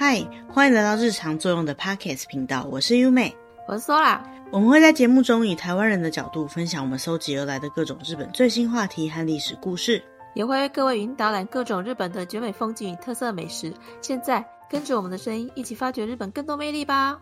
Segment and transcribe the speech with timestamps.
[0.00, 3.36] 嗨，欢迎来到日常作用的 Podcast 频道，我是优美，
[3.68, 4.18] 我是 Sola。
[4.50, 10.02] 我们会在节目中以台湾人的角度分享我们搜集而来的各种日本最新话题和历史故事，
[10.34, 13.70] 也会为各位语音导览各种日本的绝美风景与特色美食。
[14.00, 17.20] 现在跟着我们的声音，一起发掘日本更多魅力吧！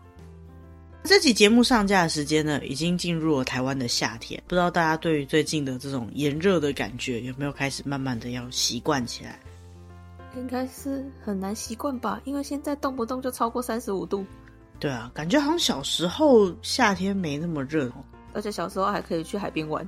[1.03, 9.37] 这期节目上架的时间呢，已经进入了台湾的夏天，不知道大家对于最近的这种炎热的感觉，有没有开始慢慢的要习惯起来？
[10.35, 14.25] 应该是很难习惯吧，因为现在动不动就超过三十五度。
[14.79, 18.03] 对啊，感觉好像小时候夏天没那么热哦，
[18.33, 19.85] 而且小时候还可以去海边玩。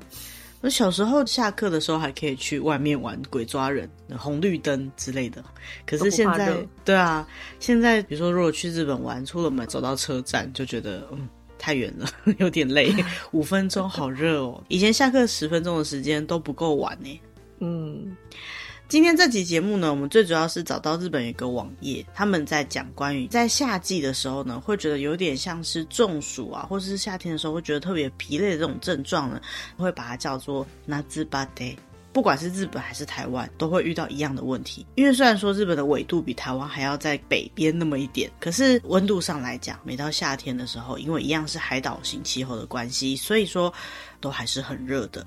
[0.61, 5.43] 我小时候下课的时候还可以去外面玩鬼抓人、红绿灯之类的。
[5.87, 7.27] 可是现在，对啊，
[7.59, 11.27] 现在比如说如果去日本玩，出了门走到车站就觉得嗯
[11.57, 12.05] 太远了，
[12.37, 12.93] 有点累，
[13.31, 14.63] 五分钟好热哦。
[14.67, 17.21] 以前下课十分钟的时间都不够玩呢。
[17.59, 18.15] 嗯。
[18.91, 29.39] 今天这集节目呢，我们最主要是找到日本一个网页，他们在讲关于在夏季的时候呢，会觉得有点像是中暑啊，或者是夏天的时候会觉得特别疲累的这种症状呢，
[29.77, 31.01] 会把它叫做夏
[31.31, 31.73] バテ。
[32.11, 34.85] 不管是日本还是台湾，都会遇到一样的问题。
[34.95, 43.73] 因为虽然说日本的纬度比台湾还要在北边那么一点，可是温度上来讲，每到夏天的时候，因为一样是海岛型气候的关系，所以说
[44.19, 45.25] 都还是很热的。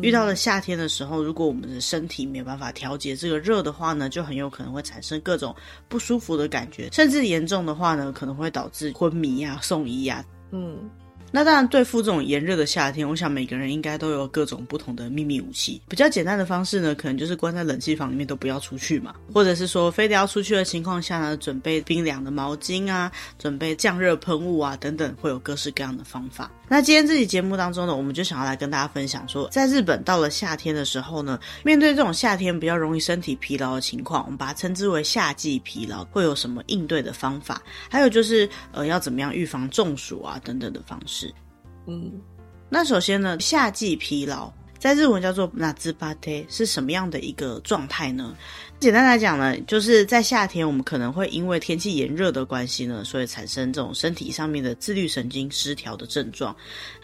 [0.00, 5.54] 遇到了夏天的时候，如果我们的身体没有办法调节这个热的话呢，就很有可能会产生各种
[5.88, 10.52] 不舒服的感觉，甚至严重的话呢，可能会导致昏迷呀、啊、送医呀、啊。
[10.52, 10.90] 嗯。
[11.32, 15.82] 那当然，对付这种炎热的夏天，我想每个人应该都有各种不同的秘密武器。
[15.88, 26.48] 比较简单的方式呢，可能就是关在冷气房里面都不要出去嘛， 或者是说非得要出去的情况下呢，准备冰凉的毛巾啊，准备降热喷雾啊等等，会有各式各样的方法。
[26.68, 37.60] 那今天这期节目当中呢，我们就想要来跟大家分享说，在日本到了夏天的时候呢，面对这种夏天比较容易身体疲劳的情况，我们把它称之为夏季疲劳，会有什么应对的方法？
[37.90, 41.32] 还有就是呃，要怎么样预防中暑啊等等的方式。
[41.86, 42.10] 嗯，
[42.70, 48.34] 那首先呢，夏季疲劳在日文叫做夏バテ，是什么样的一个状态呢？
[48.84, 56.54] 简单来讲呢，就是在夏天，我们可能会因为天气炎热的关系呢，所以产生这种身体上面的自律神经失调的症状。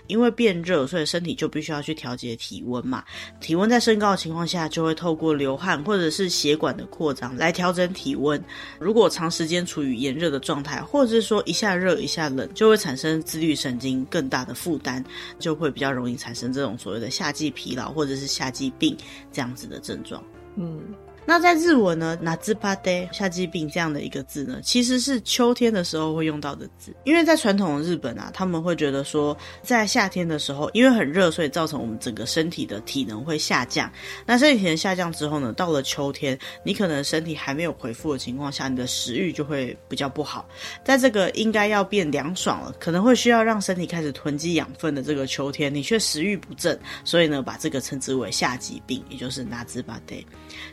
[0.09, 3.03] 因为变热，所以身体就必须要去调节体温嘛。
[3.41, 8.39] 体温在升高的情况下，就会透过流汗或者是血管的扩张来调整体温。
[8.79, 15.03] 如果长时间处于炎热的状态，或者是说一下热一下冷，就会产生自律神经更大的负担，
[15.39, 18.95] 就会比较容易产生这种所谓的夏季疲劳或者是夏季病
[19.33, 20.23] 这样子的症状。
[20.57, 20.83] 嗯。
[21.30, 26.96] 那在日文呢，夏バテ夏季病这样的一个字呢，其实是秋天的时候会用到的字。
[27.04, 33.92] 因为在传统的日本啊，他们会觉得说，在夏天的时候，因为很热，所以造成我们整个身体的体能会下降。
[34.24, 40.48] 那身体体能下降之后呢，到了秋天，你可能身体还没有恢复的情况下，你的食欲就会比较不好。
[40.84, 50.24] 在这个应该要变凉爽了，可能会需要让身体开始囤积养分的这个秋天，你却食欲不振，所以呢，把这个称之为夏季病，也就是夏バテ。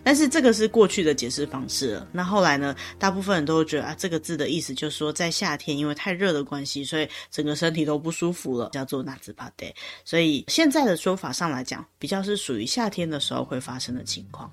[0.04, 0.42] 但是这个。
[0.47, 2.07] 这是过去的解释方式了。
[2.13, 2.73] 那后来呢？
[2.97, 9.73] 大部分人都会觉得啊，这个字的意思就是说，在夏天因为太热的关系，所以整个身体都不舒服了，叫做夏バテ。
[10.05, 14.49] 所以现在的说法上来讲，比较是属于夏天的时候会发生的情况。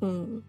[0.00, 0.42] 嗯。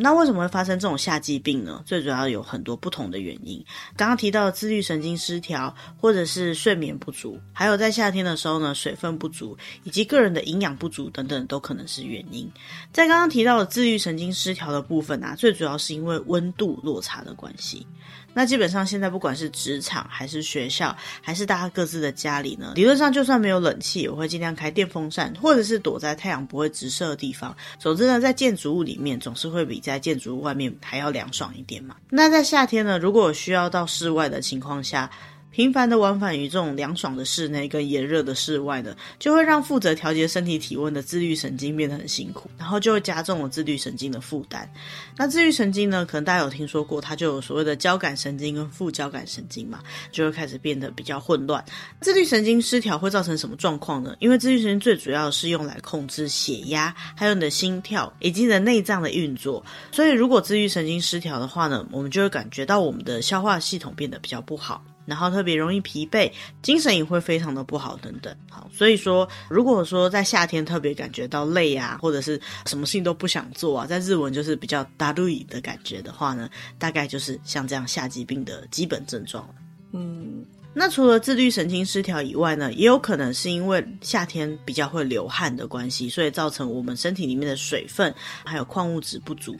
[0.00, 1.82] 那为什么会发生这种夏季病呢？
[1.84, 3.64] 最主要有很多不同的原因。
[3.96, 12.50] 刚刚提到的自律神经失调，或者是睡眠不足，还有在夏天的时候呢，水分不足，以及个人的营养不足等等，都可能是原因。
[12.92, 17.86] 在刚刚提到的自律神经失调的部分啊，最主要是因为温度落差的关系。
[18.34, 27.54] 那基本上现在不管是职场还是学校，还是大家各自的家里呢，理论上就算没有冷气，我会尽量开电风扇，或者是躲在太阳不会直射的地方。
[27.78, 31.96] 总之呢，在建筑物里面总是会比在建筑物外面还要凉爽一点嘛。
[32.08, 35.10] 那在夏天呢，如果需要到室外的情况下，
[35.52, 44.66] 频繁的往返于这种凉爽的室内跟炎热的室外呢，就会让负责调节身体体温的自律神经变得很辛苦，然后就会加重了自律神经的负担。
[45.14, 49.80] 那自律神经呢，可能大家有听说过，它就有所谓的交感神经跟副交感神经嘛，
[50.10, 51.62] 就会开始变得比较混乱。
[52.00, 54.16] 自律神经失调会造成什么状况呢？
[54.20, 59.62] 因为自律神经最主要是用来控制血压，还有你的心跳以及你的内脏的运作。
[59.90, 64.82] 所以如果自律神经失调的话呢，我们就会感觉到我们的消化系统变得比较不好。
[65.05, 66.31] 然后特别容易疲惫，
[66.61, 68.35] 精神也会非常的不好，等等。
[68.49, 79.47] 好，所以说，如果说在夏天特别感觉到累啊，或者是什么事情都不想做啊，在日文就是比较だるい的感觉的话呢，大概就是像这样夏季病的基本症状。
[79.93, 80.45] 嗯。
[80.74, 88.14] 那除了自律神经失调以外呢，也有可能是因为夏天比较会流汗的关系，所以造成我们身体里面的水分
[88.44, 89.54] 还有矿物质不足。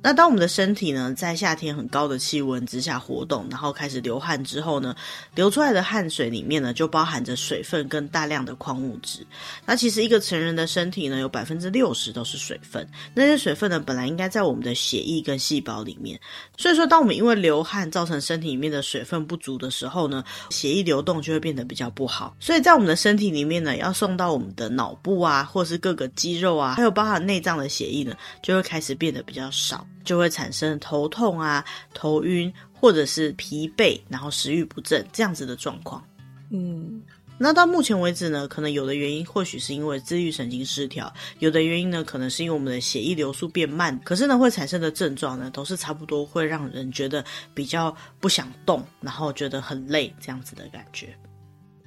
[0.00, 4.94] 那当我们的身体呢，在夏天很高的气温之下活动，然后开始流汗之后呢，
[5.34, 9.26] 流出来的汗水里面呢，就包含着水分跟大量的矿物质。
[9.64, 12.86] 那其实一个成人的身体呢，有百分之六十都是水分。
[13.14, 16.18] 那些水分呢，本来应该在我们的血液跟细胞里面。
[16.56, 20.22] 所以说，当我们因为流汗造成身体里面的水分不足的时候呢，
[20.54, 36.02] 血液流动就会变得比较不好，所以在我们的身体里面呢，要送到我们的脑部啊，或是各个肌肉啊，还有包含内脏的血液呢，就会开始变得比较少，就会产生头痛啊、头晕，或者是疲惫，然后食欲不振这样子的状况。
[36.50, 37.02] 嗯。
[37.36, 43.98] 那到目前为止呢，可能有的原因或许是因为自律神经失调，有的原因呢，可能是因为我们的血液流速变慢。
[44.04, 51.14] 可是呢，会产生的症状呢，都是差不多会让人觉得比较不想动，然后觉得很累这样子的感觉。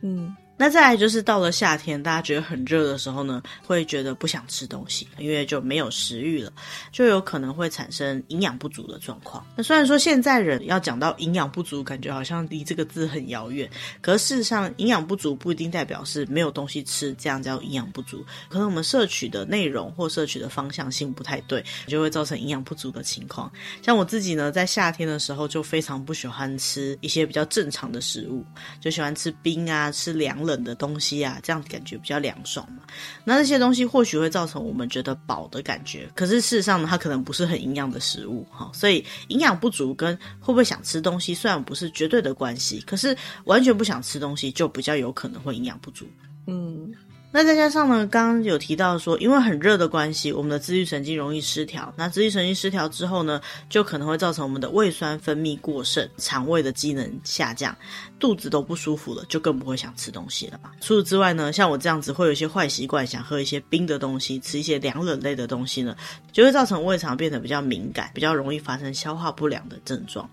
[0.01, 0.35] 嗯。
[0.59, 6.51] 那再来就是到了夏天，大家觉得很热的时候呢，会觉得不想吃东西，因为就没有食欲了，
[6.91, 9.45] 就有可能会产生营养不足的状况。
[9.55, 13.69] 那虽然说现在人要讲到营养不足，感觉好像离这个字很遥远，
[14.01, 18.25] 可事实上，营养不足不一定代表是没有东西吃，这样叫营养不足。
[18.49, 23.51] 可能我们摄取的内容或摄取的方向性不太对，就会造成营养不足的情况。
[23.83, 28.43] 像我自己呢，在夏天的时候就非常不喜欢吃一些比较正常的食物，
[28.81, 30.46] 就喜欢吃冰啊，吃凉。
[30.47, 32.83] 冷的东西啊，这样感觉比较凉爽嘛。
[33.23, 38.71] 那这些东西或许会造成我们觉得饱的感觉，可是事实上呢，它可能不是很营养的食物哈。
[38.73, 46.07] 所以营养不足跟会不会想吃东西，虽然不是绝对的关系，可是完全不想吃东西就比较有可能会营养不足。
[46.47, 46.93] 嗯。
[47.37, 51.93] 那再加上呢，刚刚有提到说，因为很热的关系，我们的自律神经容易失调。
[51.95, 53.39] 那自律神经失调之后呢，
[53.69, 57.77] 就可能会造成我们的胃酸分泌过剩，肠胃的机能下降，
[58.19, 60.71] 肚子都不舒服了，就更不会想吃东西了吧。
[60.81, 65.95] 除此之外呢，像我这样子会有一些坏习惯，想喝一些冰的东西，吃一些凉冷类的东西呢，
[66.31, 70.27] 就会造成胃肠变得比较敏感，比较容易发生消化不良的症状，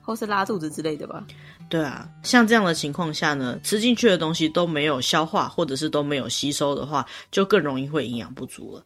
[0.00, 1.22] 或是拉肚子之类的吧。
[1.68, 8.84] 对啊，像这样的情况下呢，吃进去的东西都没有消化，或者是都没有吸收的话，就更容易会营养不足了。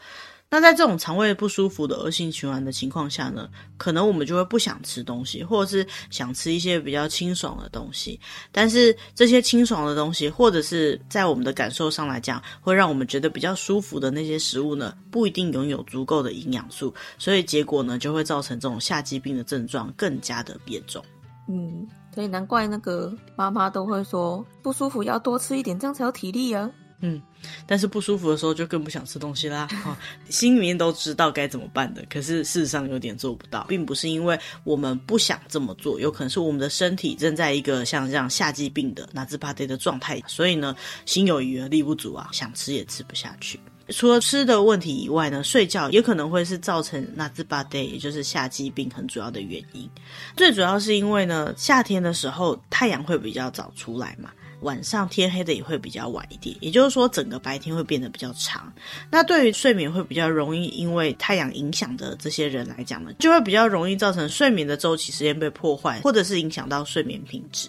[0.53, 8.19] 那在这种肠胃不舒服的恶性循环的情况下呢，可能我们就会不想吃东西，或者是想吃一些比较清爽的东西。
[8.51, 21.05] 但是这些清爽的东西，或者是在我们的感受上来讲，会让我们觉得比较舒服的那些食物呢，不一定拥有足够的营养素，所以结果呢，就会造成这种夏季病的症状更加的严重。
[21.47, 21.87] 嗯。
[22.15, 26.71] 所以难怪那个妈妈都会说不舒服要多吃一点，这样才有体力啊。
[27.03, 27.19] 嗯，
[27.67, 29.67] 但是不舒服的时候就更不想吃东西啦。
[29.87, 29.97] 哦，
[30.29, 43.59] 心里面都知道该怎么办的，可是事实上有点做不到，并不是因为我们不想这么做，有可能是我们的身体正在一个像这样夏季病的夏バテ的状态，所以呢，心有余而力不足啊，想吃也吃不下去。
[43.91, 49.89] 除了吃的问题以外呢，睡觉也可能会是造成那兹巴 day，，也就是夏季病很主要的原因。
[50.37, 54.31] 最主要是因为呢，夏天的时候太阳会比较早出来嘛，
[54.63, 58.73] 晚上天黑的也会比较晚一点，也就是说整个白天会变得比较长。
[59.11, 67.69] 那对于睡眠会比较容易因为太阳影响的这些人来讲呢，就会比较容易造成睡眠的周期时间被破坏，或者是影响到睡眠品质。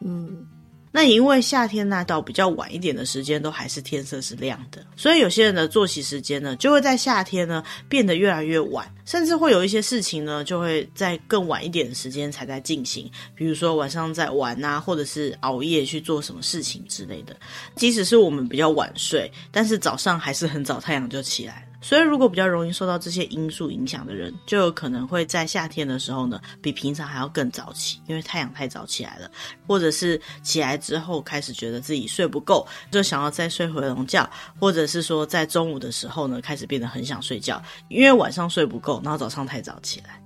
[0.00, 0.46] 嗯。
[0.92, 17.36] 那因为夏天呢，到比较晚一点的时间都还是天色是亮的，所以有些人的作息时间呢，就会在夏天呢变得越来越晚，甚至会有一些事情呢，就会在更晚一点的时间才在进行，比如说晚上在玩啊，或者是熬夜去做什么事情之类的。
[17.76, 21.69] 即使是我们比较晚睡，但是早上还是很早太阳就起来了。
[21.80, 29.30] 所以，如果比较容易受到这些因素影响的人，就有可能会在夏天的时候呢，比平常还要更早起，因为太阳太早起来了，
[29.66, 40.22] 或者是起来之后开始觉得自己睡不够，就想要再睡回笼觉，或者是说在中午的时候呢，开始变得很想睡觉，因为晚上睡不够，然后早上太早起来，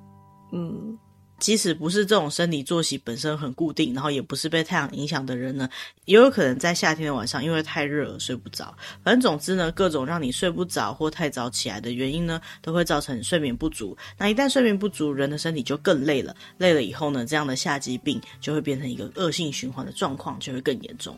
[0.52, 0.98] 嗯。
[1.44, 5.68] 即使不是这种生理作息本身很固定，然后也不是被太阳影响的人呢，
[6.06, 8.74] 也有可能在夏天的晚上因为太热而睡不着。
[9.02, 13.94] 反正总之呢，各种让你睡不着或太早起来的原因呢，都会造成睡眠不足。
[14.16, 21.14] 那一旦睡眠不足，人的身体就更累了，累了以后呢，这样的夏季病就会变成一个恶性循环的状况，就会更严重。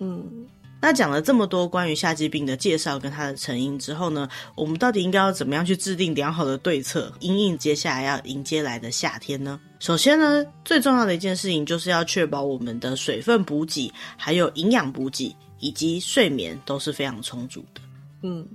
[0.00, 0.48] 嗯。
[0.80, 9.60] 那讲了这么多关于夏季病的介绍跟它的成因之后呢，我们到底应该要怎么样去制定良好的对策，因应接下来要迎接来的夏天呢？
[9.78, 17.80] 首先呢，最重要的一件事情就是要确保我们的水分补给、还有营养补给以及睡眠都是非常充足的。
[18.22, 18.46] 嗯。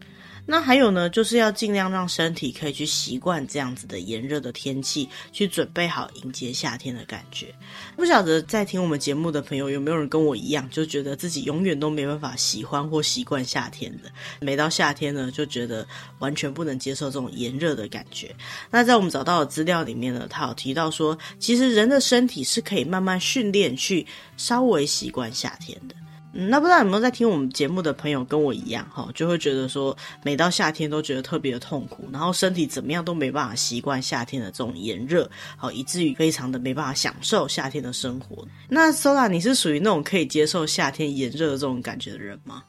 [0.47, 7.47] 那还有呢，就是要尽量让身体可以去习惯这样子的炎热的天气，去准备好迎接夏天的感觉。
[7.95, 14.11] 不晓得在听我们节目的朋友有没有人跟我一样，就觉得自己永远都没办法喜欢或习惯夏天的。
[14.39, 15.87] 每到夏天呢，就觉得
[16.19, 18.35] 完全不能接受这种炎热的感觉。
[18.69, 24.05] 那在我们找到的资料里面呢，他有提到说，其实人的身体是可以慢慢训练去
[24.37, 25.95] 稍微习惯夏天的。
[26.37, 38.45] 那不知道有没有在听我们节目的朋友跟我一样哈，就会觉得说，每到夏天都觉得特别的痛苦，然后身体怎么样都没办法习惯夏天的这种炎热，好，以至于非常的没办法享受夏天的生活。
[38.67, 42.61] 那 Sola，你是属于那种可以接受夏天炎热的这种感觉的人吗？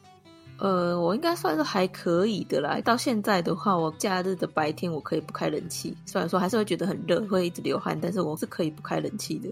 [0.59, 2.81] 呃，我应该算是还可以的啦。
[2.83, 9.49] 到现在的话，我假日的白天我可以不开冷气，虽然说还是会觉得很热，会一直流汗，但是我是可以不开冷气的。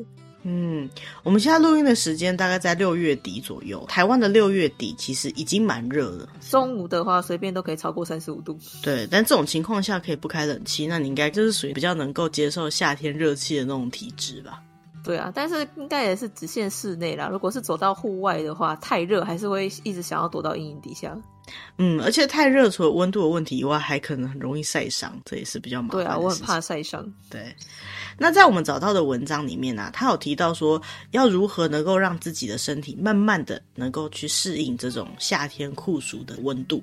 [0.46, 0.88] 嗯，
[1.22, 3.82] 我们现在录音的时间大概在六月底左右。
[3.88, 8.58] 台湾的六月底其实已经蛮热了，中午的话随便都可以超过三十五度。
[8.82, 14.60] 对，但这种情况下可以不开冷气，那你应该就是属于比较能够接受夏天热气的那种体质吧？
[15.02, 17.28] 对啊，但是应该也是只限室内啦。
[17.30, 21.14] 如果是走到户外的话，太热还是会一直想要躲到阴影底下。
[21.76, 26.04] 嗯，而且太热，除了温度的问题以外，还可能很容易晒伤，这也是比较麻烦的。
[26.04, 27.06] 对啊，我很怕晒伤。
[27.28, 27.54] 对。
[28.18, 30.80] 那在我们找到的文章里面呢、啊，他有提到说，
[31.10, 36.82] 要如何能够让自己的身体慢慢的能够去适应这种夏天酷暑的温度。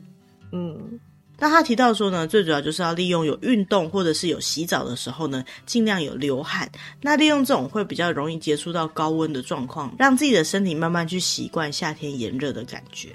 [0.51, 0.99] 嗯，
[1.39, 6.69] 那他提到说呢，最主要就是要利用有运动或者是有洗澡的时候呢，尽量有流汗。
[7.01, 13.09] 那利用这种会比较容易接触到高温的状况，让自己的身体慢慢去习惯夏天炎热的感觉。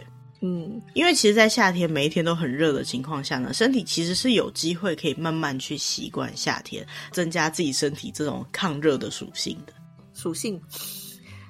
[0.49, 9.73] 嗯，因为其实，在夏天每一天都很热的情况下呢，身体其实是有机会可以慢慢去习惯夏天，增加自己身体这种抗热的属性的
[10.15, 10.61] 属性，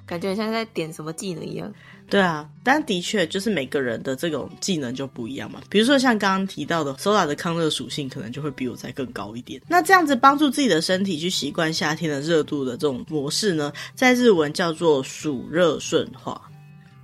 [0.03, 1.71] 感觉像在点什么技能一样。
[2.09, 5.61] 对啊，但的确就是每个人的这种技能就不一样嘛。
[5.69, 9.61] 比如说像刚刚提到的，Sola 的抗热属性可能就会比我再更高一点。
[9.67, 16.41] 那这样子帮助自己的身体去习惯夏天的热度的这种模式呢，在日文叫做暑热顺化。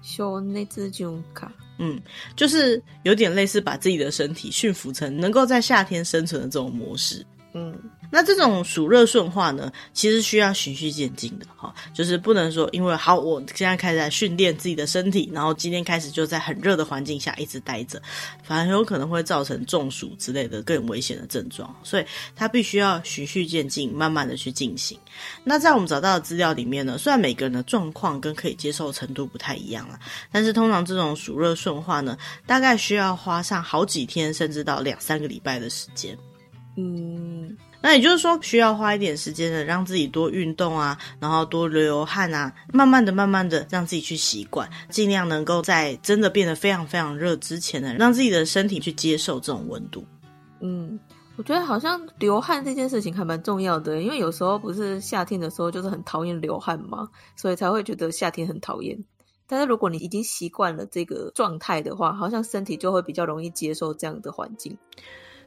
[0.01, 1.51] 暑热顺化。
[1.77, 1.99] 嗯，
[2.35, 7.25] 就是有点类似把自己的身体驯服成能够在夏天生存的这种模式。
[7.53, 7.77] 嗯。
[8.11, 17.99] 那这种暑热顺化呢，其实需要循序渐进的哈，就是不能说因为好，我现在开始在训练自己的身体，然后今天开始就在很热的环境下一直待着，
[18.43, 22.05] 反而很有可能会造成中暑之类的更危险的症状，所以
[22.35, 24.95] 它必须要循序渐进，慢慢的去进行。
[25.43, 29.99] 那在我们找到的资料里面呢，虽然每个人的状况跟可以接受程度不太一样啦，
[30.31, 36.15] 但是通常这种暑热顺化呢，大概需要花上好几天，甚至到两三个礼拜的时间。
[36.75, 37.57] 嗯。
[37.81, 50.05] 那也就是说，需要花一点时间的，让自己多运动啊，然后多流汗啊，慢慢的、慢慢的让自己去习惯，尽量能够在真的变得非常非常热之前呢，让自己的身体去接受这种温度。
[50.61, 50.97] 嗯，
[51.35, 58.97] 我觉得好像流汗这件事情还蛮重要的，因为有时候不是夏天的时候就是很讨厌流汗嘛，所以才会觉得夏天很讨厌。
[59.45, 64.77] 但是如果你已经习惯了这个状态的话，好像身体就会比较容易接受这样的环境。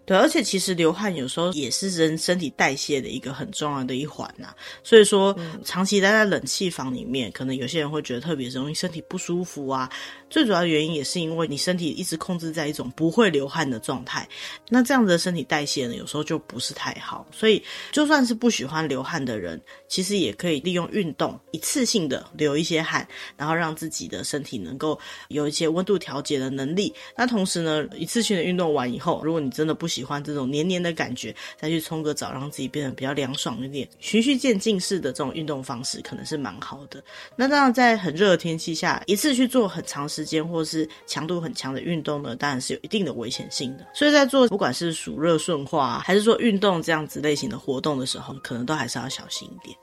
[0.07, 4.57] 对，而且其实流汗有时候也是人身体代谢的一个很重要的一环呐、啊。
[4.85, 9.91] 所以说，长期待在冷气房里面，可能有些人会觉得特别容易身体不舒服啊。
[10.31, 14.29] 最主要的原因也是因为你身体一直控制在一种不会流汗的状态，
[14.69, 17.27] 那这样子的身体代谢呢，有时候就不是太好。
[17.33, 24.99] 所以，就算是不喜欢流汗的人，其实也可以利用运动，一次性的流一些汗，然后让自己的身体能够
[25.29, 26.93] 有一些温度调节的能力。
[27.17, 37.03] 那同时呢，一次性的运动完以后，如果你真的不喜喜欢这种黏黏的感觉，再去冲个澡，让自己变得比较凉爽一点，循序渐进式的这种运动方式，可能是蛮好的。
[37.35, 43.87] 那当然，在很热的天气下，一次去做很长时间或是强度很强的运动呢，当然是有一定的危险性的。
[43.95, 49.75] 所以在做不管是暑热顺化，还是说运动这样子类型的活动的时候，可能都还是要小心一点。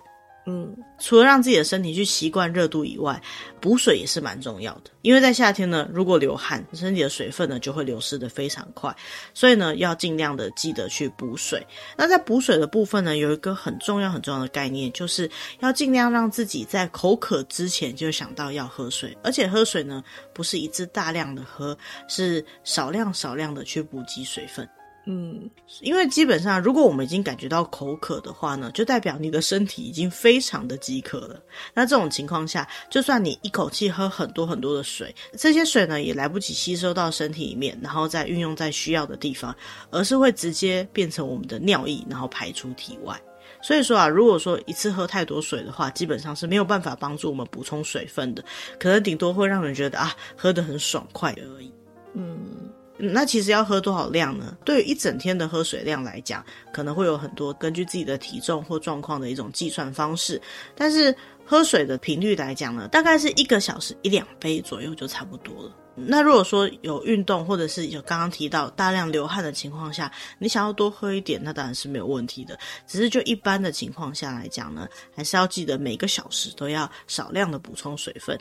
[0.45, 3.21] 嗯，除了让自己的身体去习惯热度以外，
[3.62, 4.91] 补水也是蛮重要的。
[5.01, 8.93] 因为在夏天呢，如果流汗，身体的水分呢就会流失的非常快，
[9.33, 11.65] 所以呢要尽量的记得去补水。
[11.95, 15.29] 那在补水的部分呢，有一个很重要很重要的概念，就是
[15.62, 21.77] 要尽量让自己在口渴之前就想到要喝水，而且喝水呢不是一次大量的喝，
[22.09, 24.67] 是少量少量的去补给水分。
[25.05, 25.50] 嗯，
[25.81, 31.41] 因为基本上，如果我们已经感觉到口渴的话呢，就代表你的身体已经非常的饥渴了。
[31.74, 39.53] 那这种情况下，就算你一口气喝很多很多的水，这些水呢也来不及吸收到身体里面，然后再运用在需要的地方，
[39.91, 43.22] 而是会直接变成我们的尿液，然后排出体外。
[43.62, 48.41] 所以说啊，如果说一次喝太多水的话，基本上是没有办法帮助我们补充水分的，
[48.79, 51.69] 可能顶多会让人觉得啊，喝得很爽快而已。
[52.13, 52.72] 嗯。
[52.97, 54.55] 那其实要喝多少量呢？
[54.63, 60.39] 对于一整天的喝水量来讲，可能会有很多根据自己的体重或状况的一种计算方式。
[60.75, 65.75] 但是喝水的频率来讲呢，大概是一个小时一两杯左右就差不多了。
[65.95, 72.57] 那如果说有运动或者是有刚刚提到大量流汗的情况下，你想要多喝一点，那当然是没有问题的。
[72.88, 78.39] 只是就一般的情况下来讲呢，还是要记得每个小时都要少量的补充水分。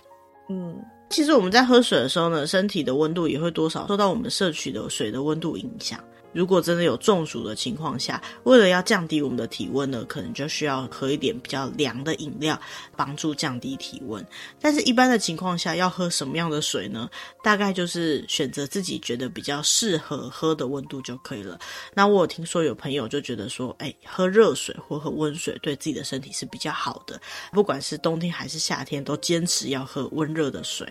[0.48, 0.78] 嗯。
[1.12, 6.02] 其实我们在喝水的时候呢，身体的温度也会多少受到我们摄取的水的温度影响。
[6.32, 12.58] 如果真的有中暑的情况下，为了要降低我们的体温呢，可能就需要喝一点比较凉的饮料，
[12.96, 14.26] 帮助降低体温。
[14.58, 17.06] 但是，一般的情况下，要喝什么样的水呢？
[17.42, 21.58] 大概就是选择自己觉得比较适合喝的温度就可以了。
[21.92, 27.20] 那我有听说有朋友就觉得说，哎，喝热水或喝温水对自己的身体是比较好的，
[27.52, 30.90] 不管是冬天还是夏天，都坚持要喝温热的水。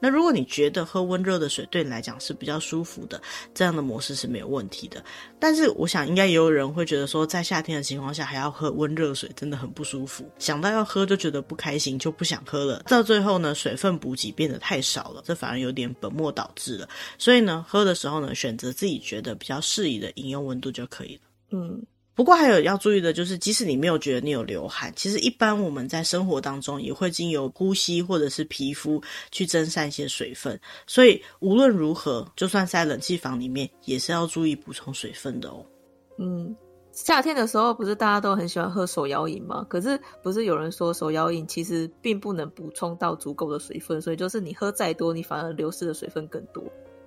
[0.00, 3.20] 那如果你觉得喝温热的水对你来讲是比较舒服的，
[3.54, 5.04] 这样的模式是没有问题的。
[5.38, 10.30] 但是我想应该也有人会觉得说，在夏天的情况下还要喝温热水，真的很不舒服。
[10.38, 12.82] 想到要喝就觉得不开心，就不想喝了。
[12.86, 16.88] 到最后呢，水分补给变得太少了，这反而有点本末倒置了。
[17.18, 21.20] 所以呢，喝的时候呢，选择自己觉得比较适宜的饮用温度就可以了。
[21.50, 21.82] 嗯。
[22.16, 35.62] 不过还有要注意的就是，即使你没有觉得你有流汗，其实一般我们在生活当中也会经由呼吸或者是皮肤去蒸散一些水分，所以无论如何，就算在冷气房里面，也是要注意补充水分的哦。
[36.18, 36.56] 嗯，
[36.92, 39.66] 夏天的时候不是大家都很喜欢喝手摇饮吗？
[39.68, 46.64] 可是不是有人说手摇饮其实并不能补充到足够的水分，所以就是你喝再多，你反而流失的水分更多。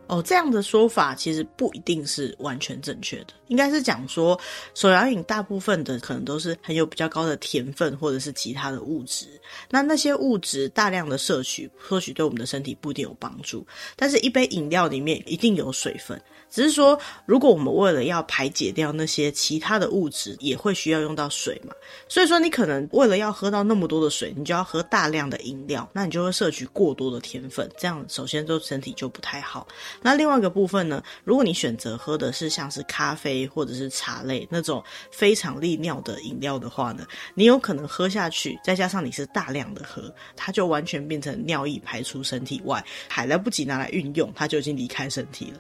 [0.10, 4.38] 哦，这样的说法其实不一定是完全正确的，应该是讲说
[4.74, 9.28] 手摇饮大部分的可能都是含有比较高的甜分或者是其他的物质，
[9.70, 13.64] 那那些物质大量的摄取或许对我们的身体不一定有帮助，
[13.96, 16.20] 但是一杯饮料里面一定有水分。
[16.52, 21.72] 只是说，如果我们为了要排解掉那些其他的物质，也会需要用到水嘛。
[22.08, 29.68] 所以说，你可能为了要喝到那么多的水，你就要喝大量的饮料，那你就会摄取过多的甜分，这样首先就身体就不太好。
[30.02, 45.60] 那另外一个部分呢，如果你选择喝的是像是咖啡或者是茶类那种非常利尿的饮料的话呢，你有可能喝下去，再加上你是大量的喝，它就完全变成尿液排出身体外，还来不及拿来运用，它就已经离开身体了。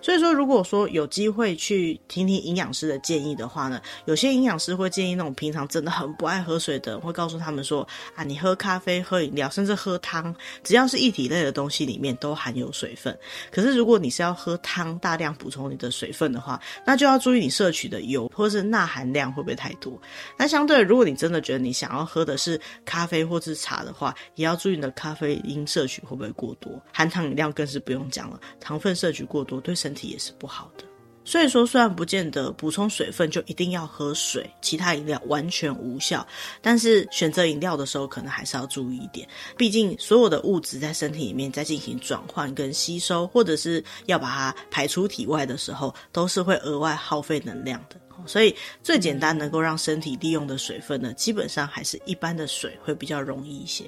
[0.00, 0.30] 所以说。
[0.40, 13.14] 如果说有机会去听听营养师的建议的话呢，有些营养师会建议那种平常真的很不爱喝水的，会告诉他们说啊，你喝咖啡、喝饮料，甚至喝汤，只要是液体类的东西里面都含有水分。
[13.50, 19.98] 可是如果你是要喝汤，大量补充你的水分的话，那就要注意你摄取的油或是钠含量会不会太多。
[20.36, 30.84] 那相对，如果你真的觉得你想要喝的是咖啡或是茶的话，也要注意你的咖啡因摄取会不会过多，含糖饮料更是不用讲了，糖分摄取过多对身体也是不好的，
[31.30, 36.26] 所以说虽然不见得补充水分就一定要喝水，其他饮料完全无效，
[36.60, 47.94] 但是选择饮料的时候可能还是要注意一点，毕竟所有的物质在身体里面在进行转换跟吸收，或者是要把它排出体外的时候，都是会额外耗费能量的，
[48.26, 53.84] 所以最简单能够让身体利用的水分呢，基本上还是一般的水会比较容易一些，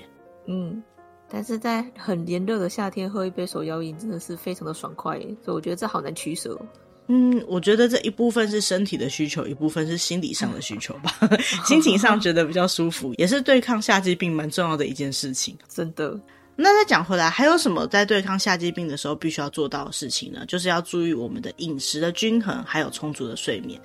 [0.47, 0.81] 嗯。
[1.29, 6.57] 但是在很炎热的夏天喝一杯手摇饮真的是非常的爽快，所以我觉得这好难取舍。
[7.09, 11.19] 嗯，我觉得这一部分是身体的需求，一部分是心理上的需求吧。
[11.67, 15.57] 心情上觉得比较舒服，也是对抗夏季病蛮重要的一件事情。
[15.69, 16.19] 真的。
[16.55, 20.45] 那再讲回来，还有什么在对抗夏季病的时候必须要做到的事情呢？
[20.47, 23.81] 就是要注意我们的饮食的均衡，还有充足的睡眠。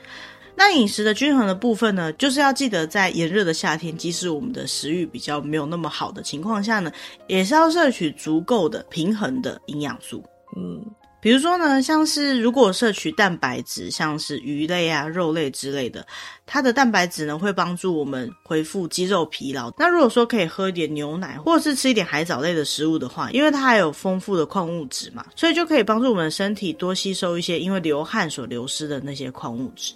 [0.54, 6.92] 那饮食的均衡的部分呢，就是要记得在炎热的夏天，即使我们的食欲比较没有那么好的情况下呢，
[7.28, 10.24] 也是要摄取足够的平衡的营养素。
[10.56, 10.84] 嗯，
[11.20, 16.06] 比如说呢，像是如果摄取蛋白质，像是鱼类啊、肉类之类的，
[16.46, 19.74] 它的蛋白质呢会帮助我们恢复肌肉疲劳。
[19.78, 29.96] 那如果说可以喝一点牛奶，或者是吃一点海藻类的食物的话，因为它还有丰富的矿物质嘛，所以就可以帮助我们身体多吸收一些因为流汗所流失的那些矿物质。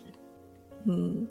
[0.85, 1.27] 嗯，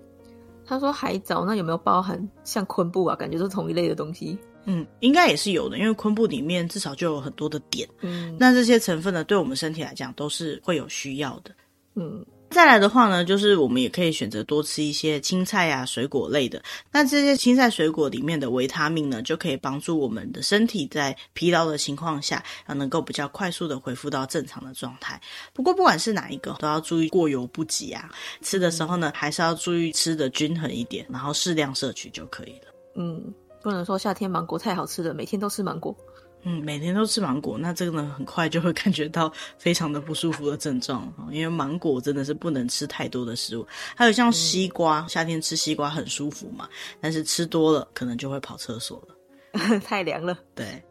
[0.65, 3.17] 他说海藻，那有没有包含像昆布啊？
[3.17, 4.39] 感觉是同一类的东西。
[4.65, 7.89] 嗯，应该也是有的，因为昆布里面至少就有很多的碘。
[8.01, 11.51] 嗯，那这些成分呢，对我们身体来讲都是会有需要的。
[11.95, 12.25] 嗯。
[12.51, 16.61] 再来的话呢，就是我们也可以选择多吃一些青菜啊、水果类的。
[16.91, 25.21] 那这些青菜、水果里面的维他命呢，就可以帮助我们的身体在疲劳的情况下，啊能够比较快速的恢复到正常的状态。
[25.53, 28.11] 不过不管是哪一个，都要注意过犹不及啊。
[28.43, 32.75] 吃的时候呢，还是要注意吃的均衡一点，然后适量摄取就可以了。
[32.97, 35.95] 嗯，不能说夏天芒果太好吃了，每天都吃芒果。
[36.43, 43.67] 嗯，每天都吃芒果，那这个呢，很快就会感觉到非常的不舒服的症状，因为芒果真的是不能吃太多的食物。
[43.95, 46.67] 还有像西瓜，嗯、夏天吃西瓜很舒服嘛，
[46.99, 50.39] 但是吃多了可能就会跑厕所了， 太凉了。
[50.55, 50.83] 对。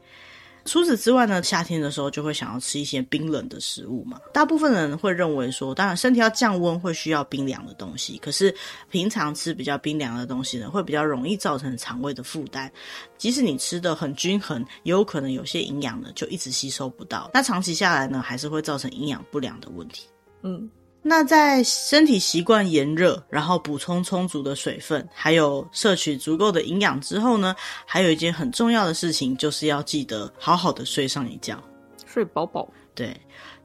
[0.70, 4.22] 除此之外呢，夏天的时候就会想要吃一些冰冷的食物嘛。
[4.32, 8.54] 大部分人会认为说，当然身体要降温会需要冰凉的东西，可是
[8.92, 12.72] 平常吃比较冰凉的东西呢，会比较容易造成肠胃的负担。
[13.18, 20.08] 即使你吃的很均衡，也有可能有些营养呢就一直吸收不到，那长期下来呢，还是会造成营养不良的问题。
[20.44, 20.70] 嗯。
[21.02, 31.58] 那在身体习惯炎热，然后补充充足的水分，还有摄取足够的营养之后呢，还有一件很重要的事情，就是要记得好好的睡上一觉，
[32.06, 32.68] 睡饱饱。
[32.94, 33.16] 对。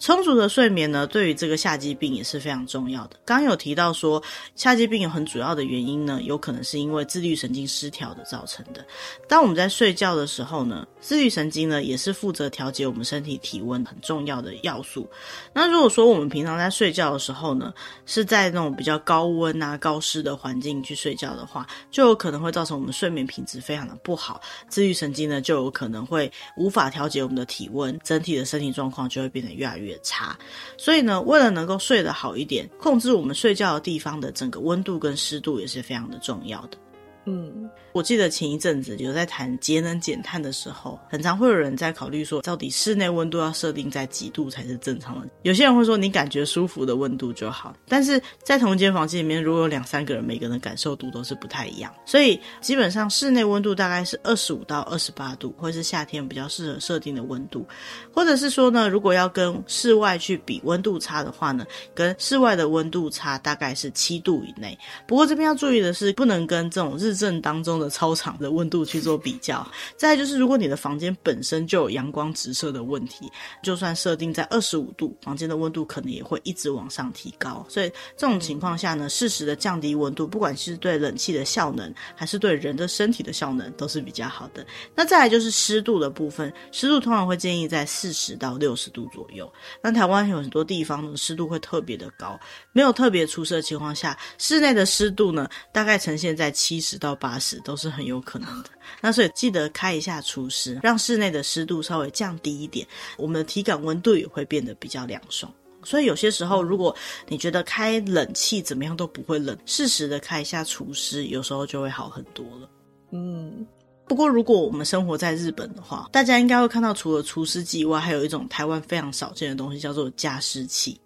[0.05, 3.17] 充足的睡眠呢，对于这个夏季病也是非常重要的。
[3.25, 4.23] 刚有提到说，
[4.55, 8.85] 夏季病有很主要的原因呢，有可能是因为自律神经失调的造成的。
[9.27, 15.09] 当我们在睡觉的时候呢，自律神经呢也是负责调节我们身体体温很重要的要素。
[15.55, 17.73] 那如果说我们平常在睡觉的时候呢，
[18.05, 24.39] 是在那种比较高温啊、高湿的环境去睡觉的话，就有可能会造成我们睡眠品质非常的不好，
[24.69, 30.39] 自律神经呢就有可能会无法调节我们的体温，整体的身体状况就会变得越来越差，
[30.77, 36.79] 所以呢，为了能够睡得好一点，控制我们睡觉的地方的整个温度跟湿度也是非常的重要的。
[37.27, 37.69] 嗯。
[37.95, 45.29] 我记得前一阵子有在谈节能减碳的时候，很常会有人在考虑说，到底室内温度要设定在几度才是正常的？
[45.43, 47.73] 有些人会说，你感觉舒服的温度就好。
[47.87, 51.95] 但是在同一间房间里面，如果有两三个人，每个人的感受度都是不太一样。
[52.05, 57.65] 所以基本上室内温度大概是二十五到二十八度，或是夏天比较适合设定的温度。
[58.13, 64.77] 或者是说呢，如果要跟室外去比温度差的话呢，跟室外的温度差大概是七度以内。
[65.07, 69.67] 不过这边要注意的是，不能跟这种日正当中的操场的温度去做比较，
[69.97, 73.31] 再就是如果你的房间本身就有阳光直射的问题，
[73.63, 77.65] 就算设定在二十五度，房间的温度可能也会一直往上提高。
[77.69, 84.67] 所以这种情况下呢，适时的降低温度，不管是对冷气的效能，还是对人的身体的效能，都是比较好的。
[84.95, 89.53] 那再来就是湿度的部分，湿度通常会建议在四十到六十度左右。
[89.83, 92.41] 那台湾有很多地方呢，湿度会特别的高，
[92.73, 97.74] 没有特别出湿的情况下，室内的湿度呢，大概呈现在七十到八十都。
[97.75, 105.53] 都是很有可能的，那所以记得开一下除湿，让室内的湿度稍微降低一点，我们的体感温度也会变得比较凉爽。
[105.83, 106.95] 所以有些时候，如果
[107.27, 112.71] 你觉得开冷气怎么样都不会冷，适时的开一下除湿，有时候就会好很多了。
[113.11, 113.67] 嗯，
[114.07, 120.97] 不过如果我们生活在日本的话，大家应该会看到，除了除湿机以外，还有一种台湾非常少见的东西，叫做加湿器。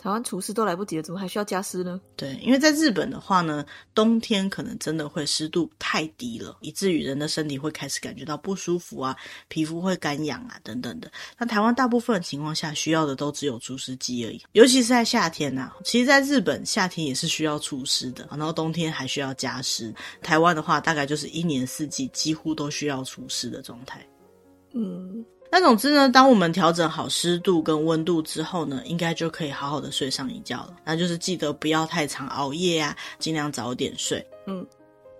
[0.00, 2.00] 台湾厨师都来不及了，怎么还需要加湿呢？
[2.16, 9.14] 对，因为在日本的话呢，冬天可能真的会湿度太低了，以至于人的身体会开始感觉到不舒服啊，
[9.48, 11.12] 皮肤会干痒啊等等的。
[11.36, 15.76] 那台湾大部分的情况下需要的都只有除湿机而已，尤其是在夏天呐、啊。
[15.84, 19.94] 其实，在日本夏天也是需要除湿的，然后冬天还需要加湿。
[20.22, 24.06] 台湾的话，大概就是一年四季几乎都需要除湿的状态。
[24.72, 25.22] 嗯。
[25.52, 30.76] 那总之呢，当我们调整好湿度跟温度之后呢，应该就可以好好的睡上一觉了。
[30.84, 34.24] 那就是记得不要太常熬夜啊，尽量早点睡。
[34.46, 34.64] 嗯，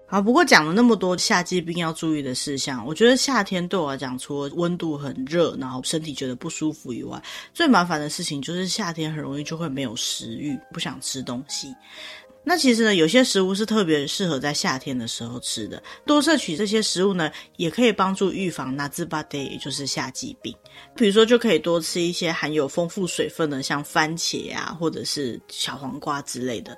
[0.06, 0.22] 好。
[0.22, 7.20] 不过讲了那么多夏季病要注意的事项，我觉得夏天对我来讲，除了温度很热，然后身体觉得不舒服以外，
[7.52, 11.74] 最麻烦的事情就是夏天很容易就会没有食欲，不想吃东西。
[12.42, 15.80] 那其实呢，有些食物是特别适合在夏天的时候吃的。
[16.06, 20.54] 多摄取这些食物呢，也可以帮助预防那滋巴爹，也就是夏季病。
[20.94, 26.76] 比如说，就可以多吃一些含有丰富水分的，像番茄啊，或者是小黄瓜之类的。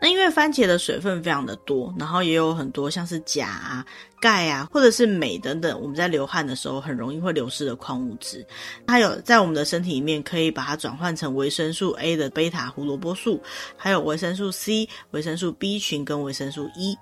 [0.00, 3.84] 那因为番茄的水分非常的多，然后也有很多像是钾啊。
[4.20, 8.42] 钙啊，或者是镁等等，我们在流汗的时候很容易会流失的矿物质，
[8.88, 13.38] 还有在我们的身体里面可以把它转换成维生素 A 的贝塔胡萝卜素，
[13.76, 16.96] 还有维生素 C、维生素 B 群跟维生素 E。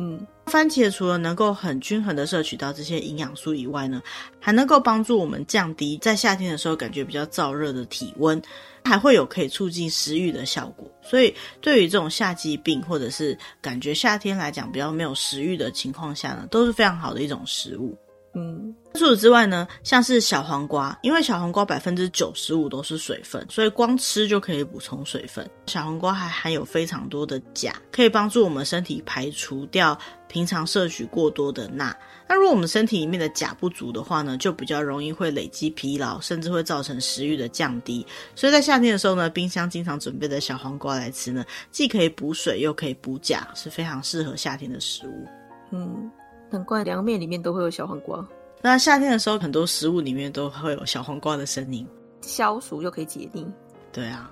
[0.00, 4.00] 嗯，番茄除了能够很均衡的摄取到这些营养素以外呢，
[4.40, 8.40] 还能够帮助我们降低在夏天的时候感觉比较燥热的体温。
[8.84, 17.94] 还会有可以促进食欲的效果，所以对于这种夏季病或者是感觉夏天来讲比较没有食欲的情况下呢，都是非常好的一种食物。
[18.38, 25.48] 嗯，除此之外呢，像是小黄瓜，因为小黄瓜百分之九十五都是水分，所以光吃就可以补充水分。
[25.66, 29.98] 小黄瓜还含有非常多的钾，可以帮助我们身体排除掉
[30.28, 31.96] 平常摄取过多的钠。
[32.28, 38.06] 那如果我们身体里面的钾不足的话呢，就比较容易会累积疲劳，甚至会造成食欲的降低。
[38.36, 45.26] 所以在夏天的时候呢，冰箱经常准备的小黄瓜来吃呢，既可以补水又可以补钾，是非常适合夏天的食物。
[45.72, 46.08] 嗯。
[46.50, 48.26] 难怪凉面里面都会有小黄瓜。
[48.60, 51.86] 那夏天的时候，很多食物里面都会有小黄瓜的身影，
[52.22, 53.46] 消暑又可以解腻。
[53.92, 54.30] 对啊。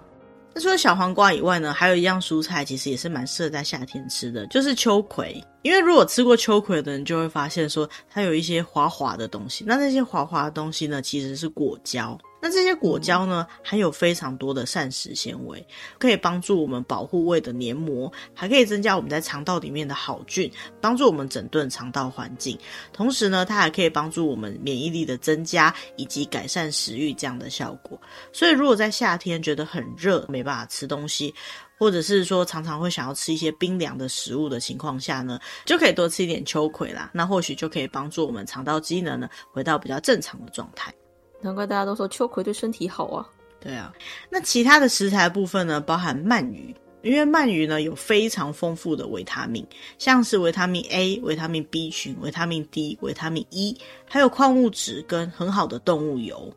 [0.52, 5.42] 那除了小黄瓜以外呢，还有一样蔬菜，其实也是蛮适合在夏天吃的，就是秋葵。
[5.66, 9.64] 因为如果吃过秋葵的人，就会发现说它有一些滑滑的东西。
[9.66, 12.16] 那那些滑滑的东西呢，其实是果胶。
[12.40, 15.66] 那这些果胶呢，含有非常多的膳食纤维，
[15.98, 20.48] 可以帮助我们保护胃的黏膜，还可以增加我们在肠道里面的好菌，
[20.81, 22.57] 帮助我们整顿肠道环境。
[22.92, 28.00] 同时呢，它还可以帮助我们免疫力的增加，以及改善食欲这样的效果。
[28.33, 31.35] 所以，如果在夏天觉得很热，没办法吃东西，
[31.79, 37.11] 或者是说常常会想要吃一些冰凉的食物的情况下呢，就可以多吃一点秋葵啦。
[37.12, 40.93] 那或许就可以帮助我们肠道机能呢，回到比较正常的状态。
[41.41, 43.29] 难怪大家都说秋葵对身体好啊！
[43.61, 43.93] 对啊，
[44.31, 49.67] 那其他的食材的部分呢，包含鳗鱼，因为鳗鱼呢有非常丰富的维他命，
[49.99, 53.77] 像是维他命 A、维他命 B 群、维他命 D、维他命 E，
[54.09, 56.53] 还有矿物质跟很好的动物油，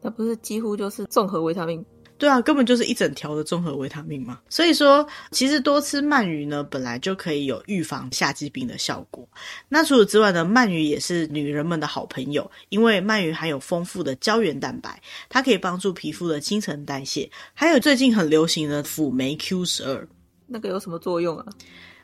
[0.00, 1.84] 那不是几乎就是综合维他命？
[2.20, 4.38] 对啊，根本就是一整条的综合维他命嘛。
[4.50, 9.26] 所以说，其实多吃鳗鱼呢，本来就可以有预防夏季病的效果。
[9.70, 17.30] 那除此之外呢，鳗鱼也是女人们的好朋友，因为鳗鱼含有丰富的胶原蛋白，它可以帮助皮肤的新陈代谢。
[17.54, 20.06] 还有最近很流行的辅酶 Q 十二，
[20.46, 21.46] 那个有什么作用啊？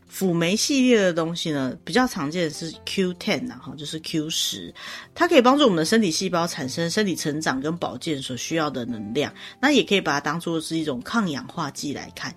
[0.08, 4.72] 辅酶系列的东西呢，比较常见的是 Q10，然后就是 Q 十，
[5.14, 9.32] 它可以帮助我们的身体细胞产生身体成长跟保健所需要的能量。
[9.60, 12.34] 那也可以把它当做是一种抗氧化剂来看。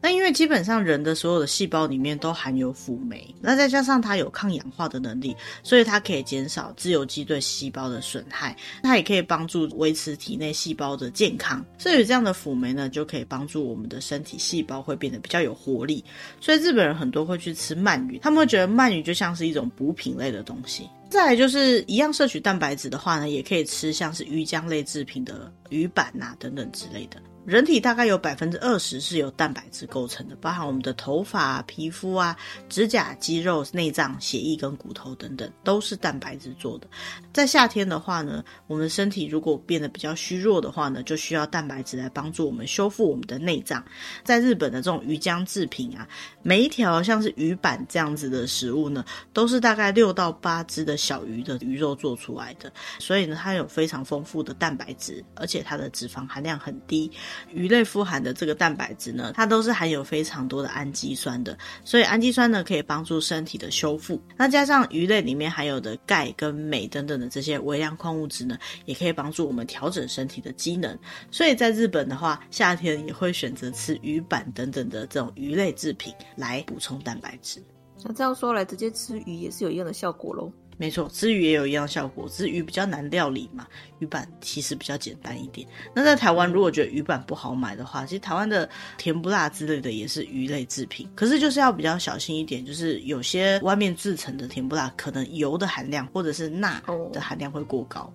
[0.00, 8.56] 那因为基本上人的所有的细胞里面都含有辅酶，那再加上它有抗氧化的能力，所以它可以减少自由基对细胞的损害。
[8.82, 11.64] 它也可以帮助维持体内细胞的健康。
[11.76, 16.02] 所以这样的辅酶呢，就可以帮助我们的身体细胞会变得比较有活力。
[16.40, 20.88] 所以日本人很都会去吃鳗鱼，他们会觉得鳗鱼就像是一种补品类的东西。
[21.08, 27.20] 再来就是一样摄取蛋白质的话呢，也可以吃像是鱼浆类制品的鱼板呐、啊、等等之类的。
[27.46, 32.36] 人体大概有百分之二十是由蛋白质构成的，包含我们的头发、皮肤啊、
[32.68, 36.86] 指甲、肌肉、内脏、血液跟骨头等等，都是蛋白质做的。
[37.32, 43.82] 在夏天的话呢，我们身体如果变得比较虚弱的话呢，就需要蛋白质来帮助我们修复我们的内脏。
[44.22, 46.06] 在日本的这种鱼浆制品啊，
[46.42, 57.10] 每一条像是鱼板这样子的食物呢，都是大概六到八只的小鱼的鱼肉做出来的，所以呢，它有非常丰富的蛋白质，而且它的脂肪含量很低。
[57.52, 64.20] 鱼类富含的这个蛋白质呢，它都是含有非常多的氨基酸的，所以氨基酸呢可以帮助身体的修复。
[64.36, 70.98] 那加上鱼类里面含有的钙跟镁等等的这些微量矿物质呢，也可以帮助我们调整身体的机能。
[71.30, 77.62] 所以在日本的话，夏天也会选择吃鱼板等等的这种鱼类制品来补充蛋白质。
[78.02, 80.50] 那这样说来，直接吃鱼也是有一样的效果喽。
[80.80, 83.66] 没错，吃鱼也有一样效果，只是鱼比较难料理嘛，
[83.98, 85.68] 鱼板其实比较简单一点。
[85.94, 88.66] 那在台湾，如果觉得鱼板不好买的话，其实台湾的
[88.96, 98.10] 甜不辣之类的也是鱼类制品，可是就是要比较小心一点，就是有些外面制成的甜不辣，可能油的含量或者是钠的含量会过高。